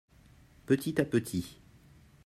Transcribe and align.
petit 0.65 0.99
à 0.99 1.05
petit. 1.05 1.59